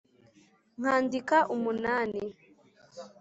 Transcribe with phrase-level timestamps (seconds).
[0.79, 2.21] nkandika umunani